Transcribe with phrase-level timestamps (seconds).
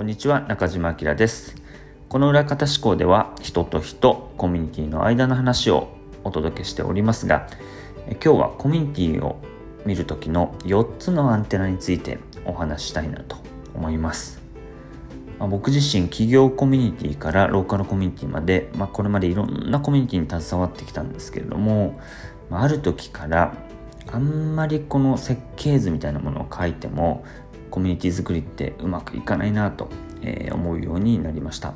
[0.00, 1.54] こんにちは中島明です。
[2.08, 5.88] この裏方思考では人と人コミュニティの間の話を
[6.24, 7.46] お届けしておりますが
[8.12, 9.42] 今日はコミュニティを
[9.84, 13.36] 見る時の4つのアンテナについてお話したいなと
[13.74, 14.40] 思います。
[15.38, 22.00] ま、僕自身企業コミュニティからローカルコミュニティまで、まあ、これまでいろんなコミュニティに携わってきたんですけれども、
[22.48, 23.52] まあ、ある時から
[24.10, 27.22] あんまりこの設計図みたいなものを書いても
[27.70, 29.88] コミュニティ作りってうまくいかないなと、
[30.22, 31.72] え思うようになりました、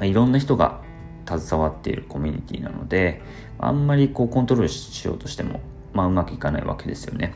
[0.00, 0.80] ま、いろんな人が
[1.26, 3.22] 携わっているコミュニティなので
[3.58, 5.60] あんまりこうコントロールしようとしても、
[5.92, 7.34] まあ、うまくいかないわけですよね。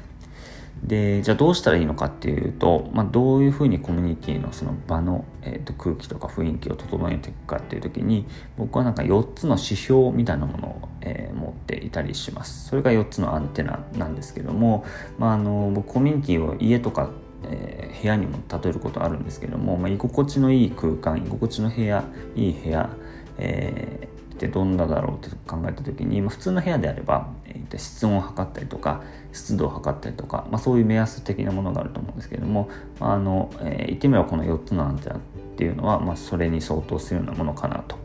[0.82, 8.26] でじゃあどうしたらいいのかっていうと、まあ、どういうふうにコミュニティのその場の、えー、と空気とか雰囲気を整えていくかっていう時に
[8.58, 12.68] 僕はなんか4つの指標みたいなものを、えー、持っていたりします。
[12.68, 14.84] それが4つのアンテナなんですけども、
[15.18, 17.10] まあ、あの僕コミュニティを家とか
[17.50, 22.90] えー、部屋にも例えることあるんですけども、まあ、居心地のいい空間居心地の部屋いい部屋、
[23.38, 32.68] えってどんなだろうって考えた時に、まあ、普通の部屋であれば、えー、室温を測ったりとか湿度を測ったりとか、まあ、そういう目安的なものがあると思うんですけども、
[33.00, 35.18] まあ、あのえー、言ってみればこの4つのアンテナっ
[35.56, 37.96] ていうのは、まあ、それに相当するようなものかなと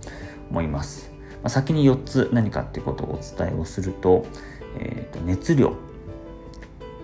[0.50, 1.12] 思います。
[1.44, 4.26] まあ、先に4つ何かっていうことをお伝えをすると,、
[4.80, 5.74] えー、と熱量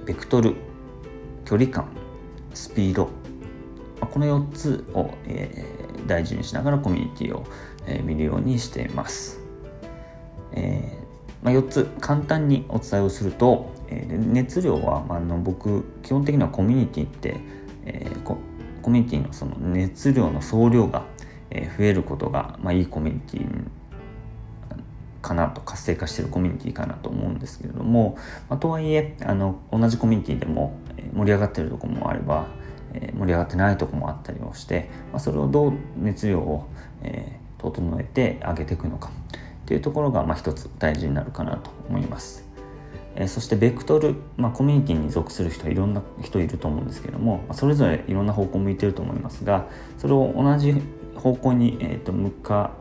[0.05, 0.55] ベクトル
[1.43, 1.87] 距離感
[2.57, 3.09] スピード
[4.01, 7.45] この4つを、えー、大事にしながらコミュニティを、
[7.85, 9.39] えー、見るようにしています。
[10.53, 11.07] えー
[11.43, 17.37] まあ、4つ簡単にお伝えをすると、えー、熱量は、まあ、の僕基本的にはコミュニティって、
[17.85, 18.37] えー、コ
[18.81, 21.05] コミュニティのその熱量の総量が、
[21.49, 23.69] え、増えることが、まあ、いいコミュニティ
[25.27, 28.17] かなと活性化してるコミュニティかなと思うんですけれども、
[28.49, 30.79] まあ、とはいえあの同じコミュニティでも
[31.13, 32.47] 盛り上がってるとこもあれば、
[32.93, 36.69] えー、盛り上がってないとこもあったりをして、まあ、それをどう熱量を、
[37.03, 42.47] えー、整えて上げていくのかっていうところが、まあ、一つ大事になるかなと思います。
[43.19, 49.67] え、そしてベクトル、まあ、コミュニティに属する人はいろんな人いると思うんですけども、ま、それぞれいろんな方向向いてると思いますが
[49.97, 50.75] それを同じ
[51.15, 52.71] 方向に、えー、と向か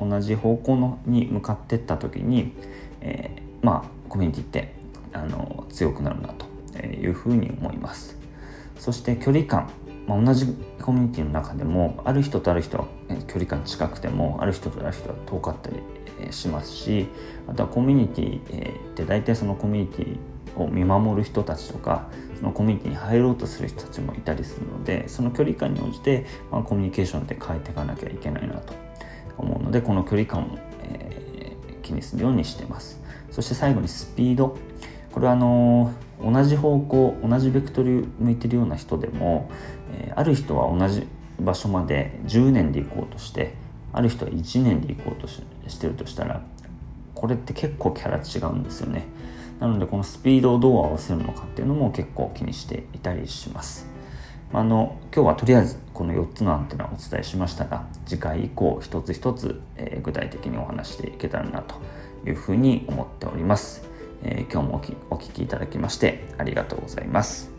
[0.00, 2.52] 同じ方向のに向かってった時に、
[3.00, 4.74] えー、まあコミュニティって
[5.12, 6.46] あの強くなるなと
[6.86, 8.18] いうふうに思います。
[8.78, 9.70] そして距離感、
[10.06, 10.46] まあ、同じ
[10.80, 12.86] コミュニティの中でもある人とある人は
[13.26, 17.08] 距離感近くてもある人とある人は遠かったりしますし
[17.48, 28.72] あとはコミュニティって大体そのコミュニティを見守る人たちとかそのコミュニティに入ろうとする人たちもいたりするのでその距離感に応じて、まあ、コミュニケーションで変えていかなきゃいけないなと
[29.38, 33.00] 思うのでこの距離感を、えー、気にするようにしてます。
[33.30, 34.56] そして最後にスピード。
[35.12, 39.50] これはあのー同じ方向同じベクトル向いてるような人でも、
[39.92, 41.06] えー、ある人は同じ
[41.40, 43.54] 場所まで10年で行こうとして
[43.92, 45.42] ある人は1年で行こうとし
[45.80, 46.42] てるとしたら
[47.14, 49.04] これって結構キャラ違うんですよね。
[49.58, 53.86] なのでこのスピードをどう合わせるのかっていうのも結構気にしていたりします。
[54.52, 61.74] あの今日はとりあえずこの4つのアンテナをお伝えしましたが次回以降一つ一つ、えー、具体的にお話していけたらなと
[62.26, 63.88] いうふうに思っております
[64.22, 67.57] えー、今日もお聞きいただきましてありがとうございます。